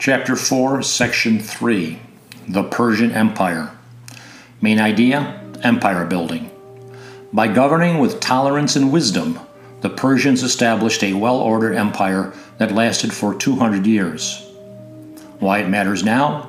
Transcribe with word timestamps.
Chapter 0.00 0.34
4, 0.34 0.80
Section 0.80 1.38
3 1.38 1.98
The 2.48 2.62
Persian 2.62 3.12
Empire. 3.12 3.76
Main 4.62 4.80
idea 4.80 5.38
Empire 5.62 6.06
building. 6.06 6.50
By 7.34 7.48
governing 7.48 7.98
with 7.98 8.18
tolerance 8.18 8.76
and 8.76 8.90
wisdom, 8.90 9.38
the 9.82 9.90
Persians 9.90 10.42
established 10.42 11.04
a 11.04 11.12
well 11.12 11.36
ordered 11.36 11.74
empire 11.74 12.32
that 12.56 12.72
lasted 12.72 13.12
for 13.12 13.34
200 13.34 13.86
years. 13.86 14.50
Why 15.38 15.58
it 15.58 15.68
matters 15.68 16.02
now? 16.02 16.48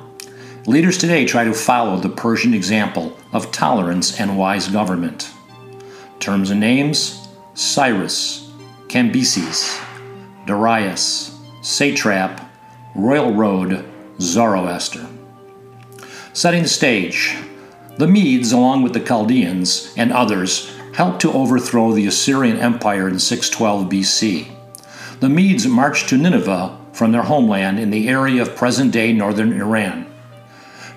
Leaders 0.64 0.96
today 0.96 1.26
try 1.26 1.44
to 1.44 1.52
follow 1.52 1.98
the 1.98 2.08
Persian 2.08 2.54
example 2.54 3.14
of 3.34 3.52
tolerance 3.52 4.18
and 4.18 4.38
wise 4.38 4.68
government. 4.68 5.30
Terms 6.20 6.50
and 6.50 6.60
names 6.60 7.28
Cyrus, 7.52 8.50
Cambyses, 8.86 9.78
Darius, 10.46 11.38
Satrap, 11.60 12.48
Royal 12.94 13.32
Road, 13.32 13.84
Zoroaster. 14.20 15.06
Setting 16.34 16.62
the 16.62 16.68
stage, 16.68 17.34
the 17.96 18.06
Medes, 18.06 18.52
along 18.52 18.82
with 18.82 18.92
the 18.92 19.00
Chaldeans 19.00 19.94
and 19.96 20.12
others, 20.12 20.76
helped 20.94 21.22
to 21.22 21.32
overthrow 21.32 21.92
the 21.92 22.06
Assyrian 22.06 22.58
Empire 22.58 23.08
in 23.08 23.18
612 23.18 23.88
BC. 23.88 24.46
The 25.20 25.28
Medes 25.30 25.66
marched 25.66 26.10
to 26.10 26.18
Nineveh 26.18 26.78
from 26.92 27.12
their 27.12 27.22
homeland 27.22 27.78
in 27.78 27.90
the 27.90 28.10
area 28.10 28.42
of 28.42 28.56
present 28.56 28.92
day 28.92 29.14
northern 29.14 29.58
Iran. 29.58 30.06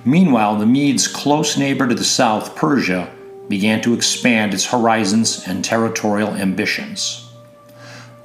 Meanwhile, 0.04 0.57
the 0.57 0.66
Medes' 0.66 1.07
close 1.07 1.57
neighbor 1.57 1.88
to 1.88 1.96
the 1.96 2.04
south, 2.04 2.57
Persia, 2.57 3.09
began 3.48 3.82
to 3.82 3.93
expand 3.93 4.54
its 4.54 4.66
horizons 4.66 5.48
and 5.48 5.63
territorial 5.63 6.34
ambitions. 6.34 7.30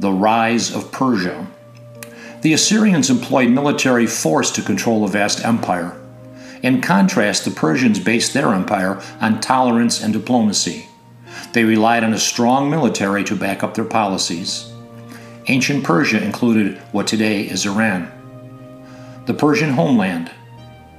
The 0.01 0.11
rise 0.11 0.75
of 0.75 0.91
Persia. 0.91 1.47
The 2.43 2.55
Assyrians 2.55 3.11
employed 3.11 3.51
military 3.51 4.07
force 4.07 4.51
to 4.53 4.63
control 4.63 5.05
a 5.05 5.09
vast 5.09 5.45
empire. 5.45 6.01
In 6.63 6.81
contrast, 6.81 7.45
the 7.45 7.51
Persians 7.51 7.99
based 7.99 8.33
their 8.33 8.55
empire 8.55 9.03
on 9.21 9.43
tolerance 9.43 10.03
and 10.03 10.13
diplomacy. 10.13 10.89
They 11.53 11.65
relied 11.65 12.03
on 12.03 12.15
a 12.15 12.19
strong 12.19 12.71
military 12.71 13.25
to 13.25 13.37
back 13.37 13.63
up 13.63 13.75
their 13.75 13.85
policies. 13.85 14.73
Ancient 15.49 15.85
Persia 15.85 16.23
included 16.23 16.79
what 16.93 17.07
today 17.07 17.43
is 17.43 17.67
Iran. 17.67 18.11
The 19.27 19.35
Persian 19.35 19.71
homeland. 19.71 20.31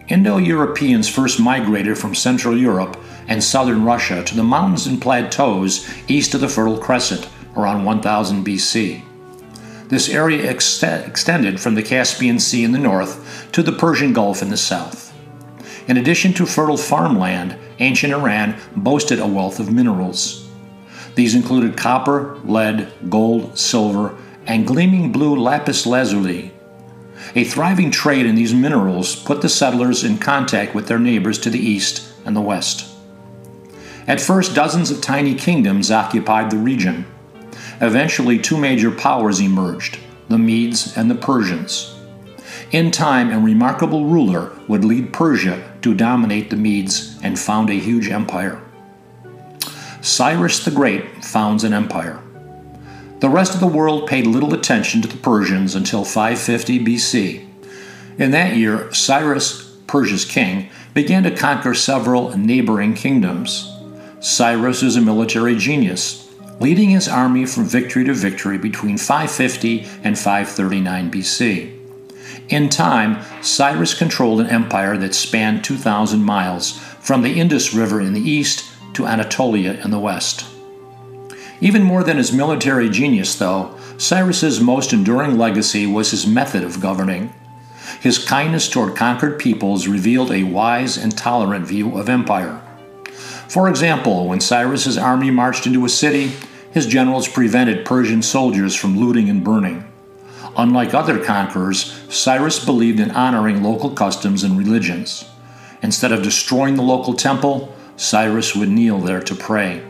Indo 0.09 0.37
Europeans 0.37 1.09
first 1.09 1.39
migrated 1.39 1.97
from 1.97 2.13
Central 2.13 2.55
Europe 2.55 2.97
and 3.27 3.43
southern 3.43 3.83
Russia 3.83 4.23
to 4.23 4.35
the 4.35 4.43
mountains 4.43 4.85
and 4.85 5.01
plateaus 5.01 5.87
east 6.07 6.35
of 6.35 6.41
the 6.41 6.49
Fertile 6.49 6.77
Crescent 6.77 7.27
around 7.55 7.83
1000 7.83 8.45
BC. 8.45 9.01
This 9.91 10.07
area 10.07 10.49
ex- 10.49 10.81
extended 10.81 11.59
from 11.59 11.75
the 11.75 11.83
Caspian 11.83 12.39
Sea 12.39 12.63
in 12.63 12.71
the 12.71 12.79
north 12.79 13.51
to 13.51 13.61
the 13.61 13.73
Persian 13.73 14.13
Gulf 14.13 14.41
in 14.41 14.49
the 14.49 14.55
south. 14.55 15.13
In 15.85 15.97
addition 15.97 16.31
to 16.35 16.45
fertile 16.45 16.77
farmland, 16.77 17.57
ancient 17.79 18.13
Iran 18.13 18.55
boasted 18.73 19.19
a 19.19 19.27
wealth 19.27 19.59
of 19.59 19.69
minerals. 19.69 20.49
These 21.15 21.35
included 21.35 21.75
copper, 21.75 22.39
lead, 22.45 22.93
gold, 23.09 23.59
silver, 23.59 24.15
and 24.47 24.65
gleaming 24.65 25.11
blue 25.11 25.35
lapis 25.35 25.85
lazuli. 25.85 26.53
A 27.35 27.43
thriving 27.43 27.91
trade 27.91 28.25
in 28.25 28.35
these 28.35 28.53
minerals 28.53 29.17
put 29.17 29.41
the 29.41 29.49
settlers 29.49 30.05
in 30.05 30.17
contact 30.19 30.73
with 30.73 30.87
their 30.87 30.99
neighbors 30.99 31.37
to 31.39 31.49
the 31.49 31.59
east 31.59 32.13
and 32.23 32.33
the 32.33 32.39
west. 32.39 32.87
At 34.07 34.21
first, 34.21 34.55
dozens 34.55 34.89
of 34.89 35.01
tiny 35.01 35.35
kingdoms 35.35 35.91
occupied 35.91 36.49
the 36.49 36.57
region. 36.57 37.05
Eventually, 37.81 38.37
two 38.37 38.57
major 38.57 38.91
powers 38.91 39.39
emerged 39.39 39.97
the 40.29 40.37
Medes 40.37 40.95
and 40.95 41.09
the 41.09 41.15
Persians. 41.15 41.97
In 42.71 42.91
time, 42.91 43.31
a 43.31 43.39
remarkable 43.39 44.05
ruler 44.05 44.51
would 44.67 44.85
lead 44.85 45.11
Persia 45.11 45.73
to 45.81 45.95
dominate 45.95 46.49
the 46.49 46.55
Medes 46.55 47.19
and 47.23 47.37
found 47.37 47.69
a 47.69 47.73
huge 47.73 48.07
empire. 48.07 48.61
Cyrus 50.01 50.63
the 50.63 50.71
Great 50.71 51.25
founds 51.25 51.63
an 51.63 51.73
empire. 51.73 52.21
The 53.19 53.29
rest 53.29 53.55
of 53.55 53.59
the 53.59 53.67
world 53.67 54.07
paid 54.07 54.25
little 54.25 54.53
attention 54.53 55.01
to 55.01 55.07
the 55.07 55.17
Persians 55.17 55.75
until 55.75 56.05
550 56.05 56.85
BC. 56.85 57.47
In 58.17 58.31
that 58.31 58.55
year, 58.55 58.93
Cyrus, 58.93 59.75
Persia's 59.87 60.25
king, 60.25 60.69
began 60.93 61.23
to 61.23 61.35
conquer 61.35 61.73
several 61.73 62.37
neighboring 62.37 62.93
kingdoms. 62.93 63.75
Cyrus 64.19 64.83
is 64.83 64.95
a 64.95 65.01
military 65.01 65.55
genius 65.57 66.30
leading 66.61 66.91
his 66.91 67.07
army 67.07 67.43
from 67.45 67.65
victory 67.65 68.03
to 68.03 68.13
victory 68.13 68.57
between 68.57 68.95
550 68.95 69.79
and 70.03 70.17
539 70.17 71.11
BC. 71.11 71.77
In 72.49 72.69
time, 72.69 73.17
Cyrus 73.41 73.95
controlled 73.95 74.41
an 74.41 74.47
empire 74.47 74.95
that 74.97 75.15
spanned 75.15 75.63
2,000 75.63 76.23
miles, 76.23 76.77
from 76.99 77.23
the 77.23 77.39
Indus 77.39 77.73
River 77.73 77.99
in 77.99 78.13
the 78.13 78.21
east 78.21 78.71
to 78.93 79.07
Anatolia 79.07 79.81
in 79.83 79.89
the 79.89 79.99
west. 79.99 80.45
Even 81.61 81.81
more 81.81 82.03
than 82.03 82.17
his 82.17 82.31
military 82.31 82.89
genius, 82.89 83.35
though, 83.35 83.75
Cyrus's 83.97 84.61
most 84.61 84.93
enduring 84.93 85.39
legacy 85.39 85.87
was 85.87 86.11
his 86.11 86.27
method 86.27 86.63
of 86.63 86.79
governing. 86.79 87.33
His 87.99 88.23
kindness 88.23 88.69
toward 88.69 88.95
conquered 88.95 89.39
peoples 89.39 89.87
revealed 89.87 90.31
a 90.31 90.43
wise 90.43 90.95
and 90.95 91.17
tolerant 91.17 91.65
view 91.65 91.97
of 91.97 92.07
empire. 92.07 92.61
For 93.47 93.67
example, 93.67 94.27
when 94.27 94.39
Cyrus's 94.39 94.97
army 94.97 95.31
marched 95.31 95.65
into 95.65 95.85
a 95.85 95.89
city, 95.89 96.31
his 96.71 96.87
generals 96.87 97.27
prevented 97.27 97.85
Persian 97.85 98.21
soldiers 98.21 98.75
from 98.75 98.99
looting 98.99 99.29
and 99.29 99.43
burning. 99.43 99.85
Unlike 100.57 100.93
other 100.93 101.23
conquerors, 101.23 101.93
Cyrus 102.09 102.63
believed 102.63 102.99
in 102.99 103.11
honoring 103.11 103.63
local 103.63 103.91
customs 103.91 104.43
and 104.43 104.57
religions. 104.57 105.29
Instead 105.81 106.11
of 106.11 106.23
destroying 106.23 106.75
the 106.75 106.81
local 106.81 107.13
temple, 107.13 107.73
Cyrus 107.95 108.55
would 108.55 108.69
kneel 108.69 108.99
there 108.99 109.21
to 109.21 109.35
pray. 109.35 109.83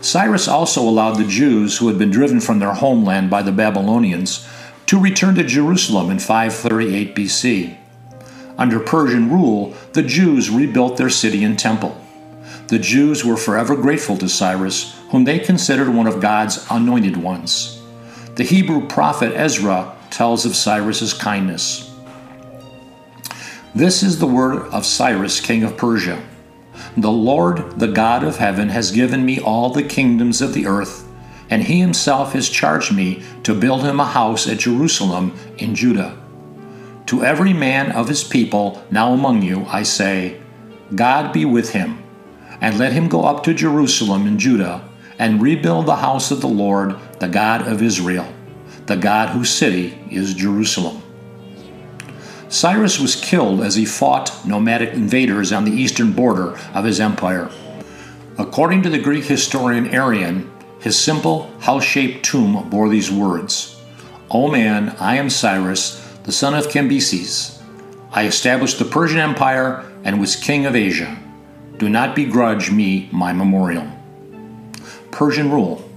Cyrus 0.00 0.46
also 0.46 0.82
allowed 0.82 1.14
the 1.14 1.26
Jews 1.26 1.78
who 1.78 1.88
had 1.88 1.98
been 1.98 2.10
driven 2.10 2.40
from 2.40 2.58
their 2.58 2.74
homeland 2.74 3.30
by 3.30 3.42
the 3.42 3.52
Babylonians 3.52 4.46
to 4.86 5.00
return 5.00 5.34
to 5.34 5.44
Jerusalem 5.44 6.10
in 6.10 6.18
538 6.18 7.14
BC. 7.14 7.76
Under 8.56 8.80
Persian 8.80 9.30
rule, 9.30 9.74
the 9.92 10.02
Jews 10.02 10.50
rebuilt 10.50 10.96
their 10.96 11.10
city 11.10 11.44
and 11.44 11.58
temple. 11.58 12.00
The 12.68 12.78
Jews 12.78 13.24
were 13.24 13.38
forever 13.38 13.74
grateful 13.74 14.18
to 14.18 14.28
Cyrus, 14.28 14.94
whom 15.08 15.24
they 15.24 15.38
considered 15.38 15.88
one 15.88 16.06
of 16.06 16.20
God's 16.20 16.66
anointed 16.70 17.16
ones. 17.16 17.80
The 18.34 18.44
Hebrew 18.44 18.86
prophet 18.86 19.32
Ezra 19.34 19.96
tells 20.10 20.44
of 20.44 20.54
Cyrus's 20.54 21.14
kindness. 21.14 21.90
This 23.74 24.02
is 24.02 24.18
the 24.18 24.26
word 24.26 24.66
of 24.68 24.84
Cyrus, 24.84 25.40
king 25.40 25.62
of 25.62 25.78
Persia. 25.78 26.22
The 26.98 27.10
Lord, 27.10 27.80
the 27.80 27.88
God 27.88 28.22
of 28.22 28.36
heaven, 28.36 28.68
has 28.68 28.92
given 28.92 29.24
me 29.24 29.40
all 29.40 29.70
the 29.70 29.82
kingdoms 29.82 30.42
of 30.42 30.52
the 30.52 30.66
earth, 30.66 31.08
and 31.48 31.62
he 31.62 31.80
himself 31.80 32.34
has 32.34 32.50
charged 32.50 32.94
me 32.94 33.22
to 33.44 33.54
build 33.54 33.82
him 33.82 33.98
a 33.98 34.04
house 34.04 34.46
at 34.46 34.58
Jerusalem 34.58 35.34
in 35.56 35.74
Judah. 35.74 36.20
To 37.06 37.24
every 37.24 37.54
man 37.54 37.92
of 37.92 38.08
his 38.08 38.24
people 38.24 38.84
now 38.90 39.14
among 39.14 39.40
you, 39.40 39.64
I 39.68 39.84
say, 39.84 40.42
God 40.94 41.32
be 41.32 41.46
with 41.46 41.70
him 41.70 42.04
and 42.60 42.78
let 42.78 42.92
him 42.92 43.08
go 43.08 43.24
up 43.24 43.42
to 43.44 43.54
Jerusalem 43.54 44.26
in 44.26 44.38
Judah 44.38 44.88
and 45.18 45.42
rebuild 45.42 45.86
the 45.86 45.96
house 45.96 46.30
of 46.30 46.40
the 46.40 46.48
Lord, 46.48 46.96
the 47.18 47.28
God 47.28 47.66
of 47.66 47.82
Israel, 47.82 48.32
the 48.86 48.96
God 48.96 49.30
whose 49.30 49.50
city 49.50 49.98
is 50.10 50.34
Jerusalem. 50.34 51.02
Cyrus 52.48 52.98
was 52.98 53.16
killed 53.16 53.60
as 53.60 53.74
he 53.74 53.84
fought 53.84 54.46
nomadic 54.46 54.94
invaders 54.94 55.52
on 55.52 55.64
the 55.64 55.72
eastern 55.72 56.12
border 56.12 56.56
of 56.72 56.84
his 56.84 56.98
empire. 56.98 57.50
According 58.38 58.82
to 58.82 58.90
the 58.90 58.98
Greek 58.98 59.24
historian 59.24 59.92
Arrian, 59.94 60.50
his 60.80 60.98
simple, 60.98 61.50
house 61.60 61.84
shaped 61.84 62.24
tomb 62.24 62.70
bore 62.70 62.88
these 62.88 63.10
words 63.10 63.74
O 64.30 64.50
man, 64.50 64.94
I 65.00 65.16
am 65.16 65.30
Cyrus, 65.30 66.04
the 66.24 66.32
son 66.32 66.54
of 66.54 66.68
Cambyses. 66.68 67.60
I 68.12 68.26
established 68.26 68.78
the 68.78 68.84
Persian 68.84 69.18
Empire 69.18 69.90
and 70.04 70.20
was 70.20 70.36
king 70.36 70.66
of 70.66 70.76
Asia. 70.76 71.18
Do 71.78 71.88
not 71.88 72.16
begrudge 72.16 72.72
me 72.72 73.08
my 73.12 73.32
memorial. 73.32 73.86
Persian 75.12 75.50
rule. 75.50 75.88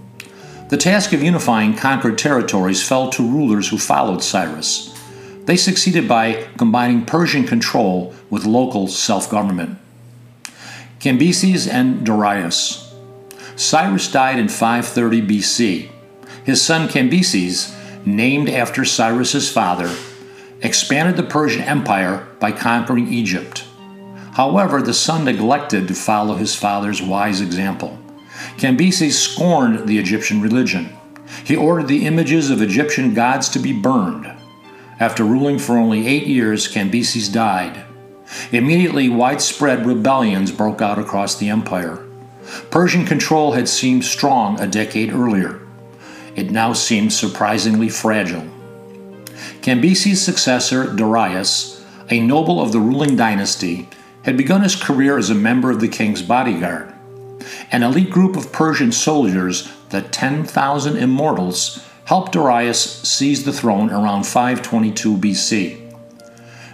The 0.69 0.77
task 0.77 1.11
of 1.11 1.23
unifying 1.23 1.75
conquered 1.75 2.19
territories 2.19 2.87
fell 2.87 3.09
to 3.09 3.27
rulers 3.27 3.69
who 3.69 3.79
followed 3.79 4.23
Cyrus. 4.23 4.95
They 5.45 5.57
succeeded 5.57 6.07
by 6.07 6.47
combining 6.55 7.05
Persian 7.05 7.47
control 7.47 8.13
with 8.29 8.45
local 8.45 8.87
self 8.87 9.29
government. 9.29 9.79
Cambyses 10.99 11.67
and 11.67 12.05
Darius. 12.05 12.93
Cyrus 13.55 14.11
died 14.11 14.37
in 14.37 14.49
530 14.49 15.21
BC. 15.23 15.89
His 16.45 16.61
son 16.61 16.89
Cambyses, 16.89 17.75
named 18.05 18.49
after 18.49 18.85
Cyrus's 18.85 19.51
father, 19.51 19.93
expanded 20.61 21.17
the 21.17 21.23
Persian 21.23 21.63
Empire 21.63 22.27
by 22.39 22.51
conquering 22.51 23.11
Egypt. 23.11 23.65
However, 24.33 24.81
the 24.81 24.93
son 24.93 25.25
neglected 25.25 25.87
to 25.87 25.93
follow 25.93 26.35
his 26.35 26.55
father's 26.55 27.01
wise 27.01 27.41
example. 27.41 27.97
Cambyses 28.57 29.13
scorned 29.13 29.87
the 29.87 29.99
Egyptian 29.99 30.41
religion. 30.41 30.89
He 31.43 31.55
ordered 31.55 31.87
the 31.87 32.05
images 32.05 32.49
of 32.49 32.61
Egyptian 32.61 33.13
gods 33.13 33.49
to 33.49 33.59
be 33.59 33.73
burned. 33.73 34.27
after 35.01 35.23
ruling 35.23 35.57
for 35.57 35.77
only 35.77 36.07
eight 36.07 36.27
years, 36.27 36.71
Cambyses 36.71 37.33
died. 37.33 37.83
Immediately, 38.51 39.09
widespread 39.09 39.83
rebellions 39.83 40.51
broke 40.51 40.79
out 40.79 40.99
across 40.99 41.35
the 41.35 41.49
empire. 41.49 42.05
Persian 42.69 43.03
control 43.03 43.53
had 43.53 43.67
seemed 43.67 44.05
strong 44.05 44.59
a 44.59 44.67
decade 44.67 45.11
earlier. 45.11 45.59
It 46.35 46.51
now 46.51 46.73
seemed 46.73 47.11
surprisingly 47.11 47.89
fragile. 47.89 48.45
Cambyses' 49.61 50.17
successor, 50.17 50.93
Darius, 50.93 51.83
a 52.11 52.19
noble 52.19 52.61
of 52.61 52.71
the 52.71 52.79
ruling 52.79 53.15
dynasty, 53.15 53.89
had 54.23 54.37
begun 54.37 54.61
his 54.61 54.75
career 54.75 55.17
as 55.17 55.29
a 55.29 55.35
member 55.35 55.71
of 55.71 55.79
the 55.79 55.87
king's 55.87 56.21
bodyguard. 56.21 56.93
An 57.71 57.83
elite 57.83 58.11
group 58.11 58.35
of 58.35 58.51
Persian 58.51 58.91
soldiers, 58.91 59.71
the 59.89 60.01
10,000 60.01 60.97
Immortals, 60.97 61.83
helped 62.05 62.33
Darius 62.33 62.81
seize 63.07 63.45
the 63.45 63.53
throne 63.53 63.89
around 63.89 64.25
522 64.25 65.17
BC. 65.17 65.77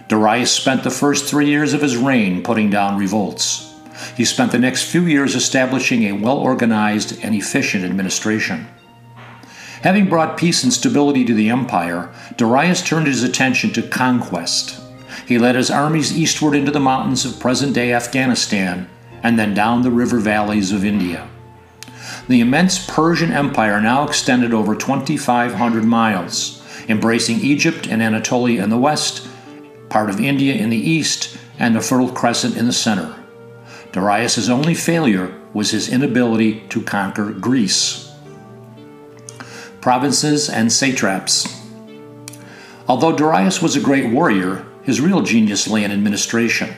Darius 0.08 0.50
spent 0.50 0.84
the 0.84 0.90
first 0.90 1.26
three 1.26 1.46
years 1.46 1.74
of 1.74 1.82
his 1.82 1.96
reign 1.96 2.42
putting 2.42 2.70
down 2.70 2.98
revolts. 2.98 3.74
He 4.16 4.24
spent 4.24 4.52
the 4.52 4.58
next 4.58 4.90
few 4.90 5.02
years 5.02 5.34
establishing 5.34 6.04
a 6.04 6.12
well 6.12 6.38
organized 6.38 7.22
and 7.22 7.34
efficient 7.34 7.84
administration. 7.84 8.66
Having 9.82 10.08
brought 10.08 10.38
peace 10.38 10.64
and 10.64 10.72
stability 10.72 11.24
to 11.24 11.34
the 11.34 11.50
empire, 11.50 12.12
Darius 12.36 12.82
turned 12.82 13.06
his 13.06 13.22
attention 13.22 13.70
to 13.74 13.82
conquest. 13.82 14.80
He 15.28 15.38
led 15.38 15.56
his 15.56 15.70
armies 15.70 16.16
eastward 16.16 16.54
into 16.54 16.70
the 16.70 16.80
mountains 16.80 17.26
of 17.26 17.38
present 17.38 17.74
day 17.74 17.92
Afghanistan 17.92 18.88
and 19.22 19.38
then 19.38 19.52
down 19.52 19.82
the 19.82 19.90
river 19.90 20.20
valleys 20.20 20.72
of 20.72 20.86
India. 20.86 21.28
The 22.28 22.40
immense 22.40 22.86
Persian 22.86 23.30
Empire 23.30 23.78
now 23.78 24.08
extended 24.08 24.54
over 24.54 24.74
2,500 24.74 25.84
miles, 25.84 26.62
embracing 26.88 27.40
Egypt 27.40 27.86
and 27.86 28.02
Anatolia 28.02 28.64
in 28.64 28.70
the 28.70 28.78
west, 28.78 29.28
part 29.90 30.08
of 30.08 30.18
India 30.18 30.54
in 30.54 30.70
the 30.70 30.78
east, 30.78 31.36
and 31.58 31.76
the 31.76 31.82
Fertile 31.82 32.10
Crescent 32.10 32.56
in 32.56 32.64
the 32.64 32.72
center. 32.72 33.14
Darius's 33.92 34.48
only 34.48 34.72
failure 34.72 35.38
was 35.52 35.72
his 35.72 35.90
inability 35.90 36.60
to 36.70 36.80
conquer 36.80 37.32
Greece. 37.32 38.10
Provinces 39.82 40.48
and 40.48 40.72
satraps. 40.72 41.54
Although 42.86 43.14
Darius 43.14 43.60
was 43.60 43.76
a 43.76 43.80
great 43.80 44.10
warrior, 44.10 44.64
his 44.88 45.02
real 45.02 45.20
genius 45.20 45.68
lay 45.68 45.84
in 45.84 45.92
administration. 45.92 46.74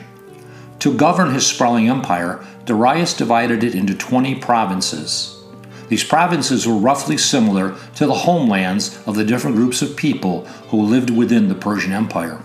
To 0.79 0.93
govern 0.93 1.33
his 1.33 1.47
sprawling 1.47 1.87
empire, 1.87 2.45
Darius 2.65 3.13
divided 3.13 3.63
it 3.63 3.73
into 3.73 3.95
20 3.95 4.35
provinces. 4.35 5.41
These 5.87 6.03
provinces 6.03 6.67
were 6.67 6.75
roughly 6.75 7.17
similar 7.17 7.73
to 7.95 8.05
the 8.05 8.13
homelands 8.13 9.01
of 9.07 9.15
the 9.15 9.23
different 9.23 9.55
groups 9.55 9.81
of 9.81 9.95
people 9.95 10.45
who 10.67 10.81
lived 10.81 11.09
within 11.09 11.47
the 11.47 11.55
Persian 11.55 11.93
Empire. 11.93 12.43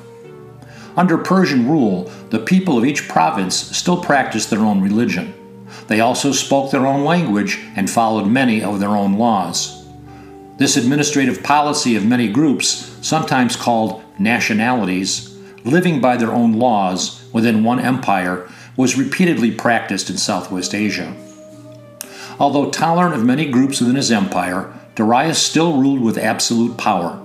Under 0.97 1.19
Persian 1.19 1.69
rule, 1.69 2.05
the 2.31 2.39
people 2.39 2.79
of 2.79 2.85
each 2.85 3.09
province 3.09 3.57
still 3.57 4.01
practiced 4.01 4.51
their 4.51 4.61
own 4.61 4.81
religion. 4.81 5.35
They 5.89 5.99
also 5.99 6.31
spoke 6.31 6.71
their 6.71 6.87
own 6.87 7.05
language 7.05 7.59
and 7.75 7.91
followed 7.91 8.29
many 8.29 8.63
of 8.63 8.79
their 8.79 8.91
own 8.91 9.15
laws. 9.15 9.85
This 10.59 10.77
administrative 10.77 11.43
policy 11.43 11.97
of 11.97 12.07
many 12.07 12.29
groups, 12.29 12.97
sometimes 13.03 13.57
called 13.57 14.05
nationalities, 14.21 15.36
living 15.67 16.01
by 16.01 16.17
their 16.17 16.33
own 16.33 16.55
laws 16.55 17.25
within 17.33 17.65
one 17.65 17.81
empire 17.81 18.49
was 18.77 18.97
repeatedly 18.97 19.51
practiced 19.51 20.09
in 20.09 20.17
Southwest 20.17 20.75
Asia. 20.75 21.15
Although 22.39 22.71
tolerant 22.71 23.15
of 23.15 23.25
many 23.25 23.51
groups 23.51 23.81
within 23.81 23.97
his 23.97 24.13
empire, 24.13 24.73
Darius 24.95 25.39
still 25.39 25.79
ruled 25.79 26.01
with 26.01 26.19
absolute 26.19 26.77
power. 26.77 27.21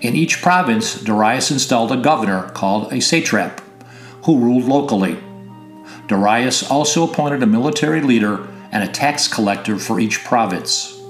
In 0.00 0.14
each 0.14 0.40
province, 0.42 1.00
Darius 1.00 1.50
installed 1.50 1.92
a 1.92 1.96
governor 1.96 2.50
called 2.50 2.92
a 2.92 3.00
satrap, 3.00 3.60
who 4.24 4.38
ruled 4.38 4.64
locally. 4.64 5.18
Darius 6.06 6.70
also 6.70 7.04
appointed 7.04 7.42
a 7.42 7.46
military 7.46 8.00
leader 8.00 8.46
and 8.70 8.82
a 8.82 8.92
tax 8.92 9.26
collector 9.28 9.78
for 9.78 9.98
each 9.98 10.24
province. 10.24 11.00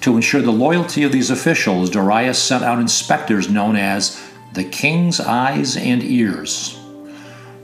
To 0.00 0.16
ensure 0.16 0.42
the 0.42 0.52
loyalty 0.52 1.02
of 1.02 1.12
these 1.12 1.30
officials, 1.30 1.90
Darius 1.90 2.38
sent 2.38 2.64
out 2.64 2.78
inspectors 2.78 3.48
known 3.48 3.76
as 3.76 4.20
the 4.54 4.64
king's 4.64 5.18
eyes 5.20 5.76
and 5.76 6.02
ears. 6.02 6.78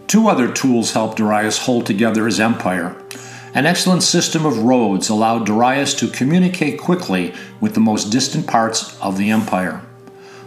Two 0.09 0.27
other 0.27 0.53
tools 0.53 0.93
helped 0.93 1.19
Darius 1.19 1.59
hold 1.59 1.87
together 1.87 2.27
his 2.27 2.41
empire. 2.41 2.97
An 3.55 3.65
excellent 3.65 4.03
system 4.03 4.45
of 4.45 4.65
roads 4.65 5.09
allowed 5.09 5.47
Darius 5.47 5.95
to 5.95 6.09
communicate 6.09 6.81
quickly 6.81 7.33
with 7.61 7.75
the 7.75 7.81
most 7.81 8.11
distant 8.11 8.49
parts 8.49 9.01
of 9.01 9.19
the 9.19 9.31
empire. 9.31 9.83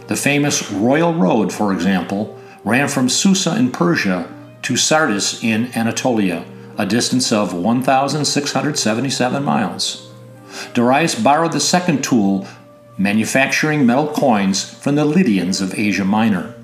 The 0.06 0.16
famous 0.16 0.70
Royal 0.70 1.14
Road, 1.14 1.50
for 1.50 1.72
example, 1.72 2.38
ran 2.62 2.88
from 2.88 3.08
Susa 3.08 3.56
in 3.56 3.70
Persia 3.72 4.28
to 4.62 4.76
Sardis 4.76 5.42
in 5.42 5.72
Anatolia, 5.74 6.44
a 6.76 6.84
distance 6.84 7.32
of 7.32 7.54
1,677 7.54 9.42
miles. 9.42 10.10
Darius 10.74 11.14
borrowed 11.14 11.52
the 11.52 11.60
second 11.60 12.04
tool 12.04 12.46
manufacturing 12.96 13.84
metal 13.84 14.08
coins 14.08 14.62
from 14.62 14.94
the 14.94 15.04
Lydians 15.04 15.60
of 15.60 15.78
Asia 15.78 16.04
Minor. 16.04 16.54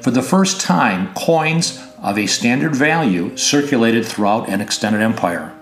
For 0.00 0.10
the 0.10 0.22
first 0.22 0.60
time, 0.60 1.12
coins 1.14 1.84
of 2.02 2.18
a 2.18 2.26
standard 2.26 2.74
value 2.74 3.36
circulated 3.36 4.06
throughout 4.06 4.48
an 4.48 4.60
extended 4.60 5.02
empire. 5.02 5.54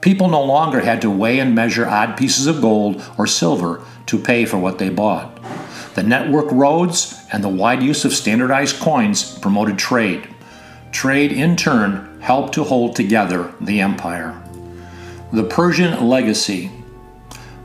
People 0.00 0.28
no 0.28 0.42
longer 0.42 0.80
had 0.80 1.02
to 1.02 1.10
weigh 1.10 1.38
and 1.38 1.54
measure 1.54 1.86
odd 1.86 2.16
pieces 2.16 2.46
of 2.46 2.60
gold 2.60 3.04
or 3.18 3.26
silver 3.26 3.84
to 4.06 4.18
pay 4.18 4.46
for 4.46 4.58
what 4.58 4.78
they 4.78 4.88
bought. 4.88 5.38
The 5.94 6.02
network 6.02 6.50
roads 6.50 7.22
and 7.32 7.44
the 7.44 7.48
wide 7.48 7.82
use 7.82 8.04
of 8.04 8.12
standardized 8.12 8.80
coins 8.80 9.38
promoted 9.38 9.78
trade. 9.78 10.26
Trade, 10.90 11.30
in 11.30 11.54
turn, 11.54 12.20
helped 12.20 12.54
to 12.54 12.64
hold 12.64 12.96
together 12.96 13.52
the 13.60 13.80
empire. 13.80 14.40
The 15.32 15.44
Persian 15.44 16.08
legacy 16.08 16.70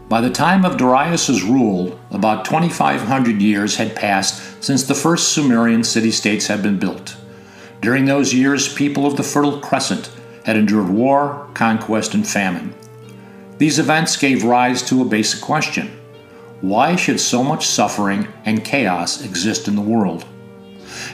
by 0.07 0.21
the 0.21 0.29
time 0.29 0.65
of 0.65 0.77
Darius's 0.77 1.43
rule, 1.43 1.99
about 2.11 2.45
2,500 2.45 3.41
years 3.41 3.77
had 3.77 3.95
passed 3.95 4.63
since 4.63 4.83
the 4.83 4.93
first 4.93 5.33
Sumerian 5.33 5.83
city 5.83 6.11
states 6.11 6.45
had 6.45 6.61
been 6.61 6.77
built. 6.77 7.17
During 7.81 8.05
those 8.05 8.33
years, 8.33 8.71
people 8.71 9.07
of 9.07 9.17
the 9.17 9.23
Fertile 9.23 9.59
Crescent 9.59 10.11
had 10.45 10.57
endured 10.57 10.89
war, 10.89 11.49
conquest, 11.55 12.13
and 12.13 12.27
famine. 12.27 12.75
These 13.57 13.79
events 13.79 14.15
gave 14.15 14.43
rise 14.43 14.83
to 14.83 15.01
a 15.01 15.05
basic 15.05 15.41
question 15.41 15.87
Why 16.61 16.95
should 16.95 17.19
so 17.19 17.43
much 17.43 17.65
suffering 17.65 18.27
and 18.45 18.63
chaos 18.63 19.23
exist 19.23 19.67
in 19.67 19.75
the 19.75 19.81
world? 19.81 20.25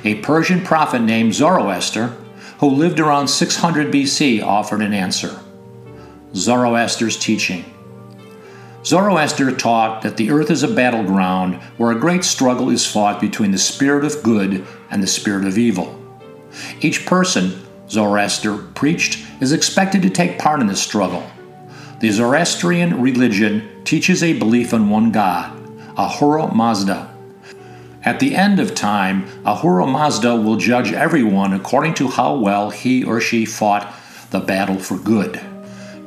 A 0.03 0.15
Persian 0.15 0.61
prophet 0.61 1.01
named 1.01 1.33
Zoroaster, 1.33 2.15
who 2.59 2.67
lived 2.67 2.99
around 2.99 3.29
600 3.29 3.91
BC, 3.91 4.43
offered 4.43 4.81
an 4.81 4.93
answer. 4.93 5.39
Zoroaster's 6.35 7.17
teaching. 7.17 7.65
Zoroaster 8.83 9.51
taught 9.55 10.01
that 10.01 10.17
the 10.17 10.31
earth 10.31 10.49
is 10.49 10.63
a 10.63 10.67
battleground 10.67 11.61
where 11.77 11.91
a 11.91 11.99
great 11.99 12.23
struggle 12.23 12.69
is 12.71 12.85
fought 12.85 13.21
between 13.21 13.51
the 13.51 13.57
spirit 13.59 14.03
of 14.03 14.23
good 14.23 14.65
and 14.89 15.03
the 15.03 15.07
spirit 15.07 15.45
of 15.45 15.57
evil. 15.57 15.97
Each 16.81 17.05
person, 17.05 17.61
Zoroaster 17.87 18.57
preached, 18.57 19.23
is 19.39 19.51
expected 19.51 20.01
to 20.01 20.09
take 20.09 20.39
part 20.39 20.61
in 20.61 20.67
this 20.67 20.81
struggle. 20.81 21.23
The 21.99 22.09
Zoroastrian 22.09 22.99
religion 22.99 23.83
teaches 23.83 24.23
a 24.23 24.33
belief 24.33 24.73
in 24.73 24.89
one 24.89 25.11
God, 25.11 25.55
Ahura 25.95 26.51
Mazda. 26.51 27.15
At 28.03 28.19
the 28.19 28.35
end 28.35 28.59
of 28.59 28.73
time, 28.73 29.27
Ahura 29.45 29.85
Mazda 29.85 30.35
will 30.35 30.55
judge 30.55 30.91
everyone 30.91 31.53
according 31.53 31.93
to 31.95 32.07
how 32.07 32.35
well 32.35 32.71
he 32.71 33.03
or 33.03 33.21
she 33.21 33.45
fought 33.45 33.93
the 34.31 34.39
battle 34.39 34.79
for 34.79 34.97
good. 34.97 35.39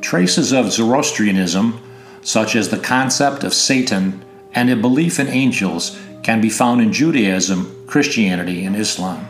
Traces 0.01 0.51
of 0.51 0.73
Zoroastrianism 0.73 1.81
such 2.25 2.55
as 2.55 2.69
the 2.69 2.79
concept 2.79 3.43
of 3.43 3.53
Satan 3.53 4.25
and 4.51 4.69
a 4.71 4.75
belief 4.75 5.19
in 5.19 5.27
angels, 5.27 5.97
can 6.23 6.41
be 6.41 6.49
found 6.49 6.81
in 6.81 6.91
Judaism, 6.91 7.85
Christianity, 7.85 8.65
and 8.65 8.75
Islam. 8.75 9.27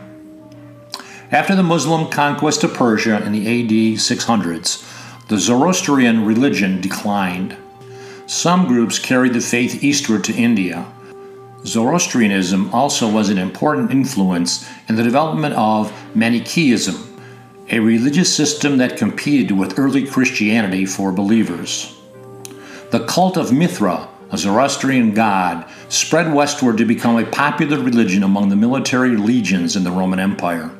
After 1.30 1.54
the 1.54 1.62
Muslim 1.62 2.08
conquest 2.08 2.64
of 2.64 2.72
Persia 2.72 3.22
in 3.22 3.32
the 3.32 3.46
AD 3.46 3.98
600s, 3.98 4.82
the 5.28 5.36
Zoroastrian 5.36 6.24
religion 6.24 6.80
declined. 6.80 7.54
Some 8.26 8.66
groups 8.66 8.98
carried 8.98 9.34
the 9.34 9.40
faith 9.40 9.84
eastward 9.84 10.24
to 10.24 10.34
India. 10.34 10.86
Zoroastrianism 11.66 12.72
also 12.72 13.10
was 13.10 13.28
an 13.28 13.36
important 13.36 13.90
influence 13.90 14.66
in 14.88 14.96
the 14.96 15.02
development 15.02 15.54
of 15.54 15.92
Manichaeism, 16.14 16.96
a 17.70 17.78
religious 17.80 18.34
system 18.34 18.78
that 18.78 18.96
competed 18.96 19.50
with 19.50 19.78
early 19.78 20.06
Christianity 20.06 20.86
for 20.86 21.12
believers. 21.12 21.92
The 22.96 23.04
cult 23.04 23.36
of 23.36 23.52
Mithra, 23.52 24.08
a 24.30 24.38
Zoroastrian 24.38 25.12
god, 25.12 25.68
spread 25.90 26.32
westward 26.32 26.78
to 26.78 26.86
become 26.86 27.18
a 27.18 27.26
popular 27.26 27.78
religion 27.78 28.22
among 28.22 28.48
the 28.48 28.56
military 28.56 29.18
legions 29.18 29.76
in 29.76 29.84
the 29.84 29.90
Roman 29.90 30.18
Empire. 30.18 30.70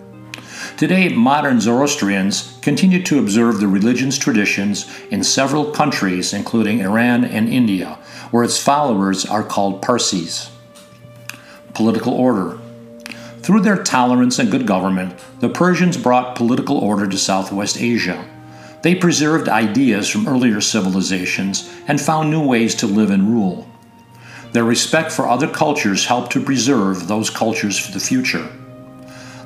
Today, 0.78 1.10
modern 1.10 1.60
Zoroastrians 1.60 2.58
continue 2.62 3.02
to 3.02 3.18
observe 3.18 3.60
the 3.60 3.68
religion's 3.68 4.16
traditions 4.16 4.90
in 5.10 5.22
several 5.22 5.72
countries, 5.72 6.32
including 6.32 6.80
Iran 6.80 7.22
and 7.22 7.50
India, 7.50 7.98
where 8.30 8.44
its 8.44 8.56
followers 8.56 9.26
are 9.26 9.44
called 9.44 9.82
Parsis. 9.82 10.50
Political 11.74 12.14
order. 12.14 12.58
Through 13.42 13.60
their 13.60 13.82
tolerance 13.82 14.38
and 14.38 14.50
good 14.50 14.66
government, 14.66 15.20
the 15.40 15.50
Persians 15.50 15.98
brought 15.98 16.34
political 16.34 16.78
order 16.78 17.06
to 17.06 17.18
Southwest 17.18 17.78
Asia. 17.78 18.26
They 18.82 18.94
preserved 18.94 19.48
ideas 19.48 20.08
from 20.08 20.28
earlier 20.28 20.60
civilizations 20.60 21.72
and 21.88 22.00
found 22.00 22.30
new 22.30 22.46
ways 22.46 22.74
to 22.76 22.86
live 22.86 23.10
and 23.10 23.28
rule. 23.28 23.68
Their 24.52 24.64
respect 24.64 25.12
for 25.12 25.28
other 25.28 25.48
cultures 25.48 26.06
helped 26.06 26.32
to 26.32 26.42
preserve 26.42 27.08
those 27.08 27.30
cultures 27.30 27.78
for 27.78 27.92
the 27.92 28.00
future. 28.00 28.48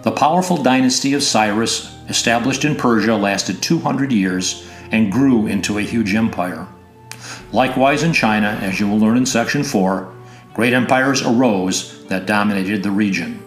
The 0.03 0.13
powerful 0.13 0.63
dynasty 0.63 1.15
of 1.15 1.23
Cyrus, 1.23 1.97
established 2.09 2.65
in 2.65 2.77
Persia, 2.77 3.17
lasted 3.17 3.63
200 3.63 4.13
years 4.13 4.67
and 4.93 5.13
grew 5.13 5.47
into 5.47 5.79
a 5.79 5.83
huge 5.83 6.15
empire. 6.15 6.67
Likewise, 7.53 8.03
in 8.03 8.13
China, 8.13 8.59
as 8.63 8.81
you 8.81 8.89
will 8.89 8.99
learn 8.99 9.17
in 9.17 9.27
Section 9.27 9.63
4, 9.63 10.13
great 10.55 10.73
empires 10.73 11.23
arose 11.23 12.07
that 12.07 12.27
dominated 12.27 12.83
the 12.83 12.91
region. 12.91 13.43